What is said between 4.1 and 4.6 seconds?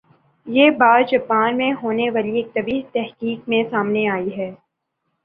آئی ہے